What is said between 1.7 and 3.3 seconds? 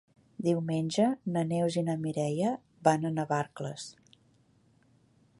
i na Mireia van a